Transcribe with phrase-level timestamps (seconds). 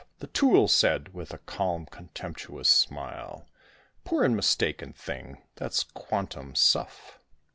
[0.17, 3.45] The tool said, with a calm contemptuous smile,
[4.03, 5.43] "Poor and mistaken thing!
[5.57, 7.19] that's quantum suff.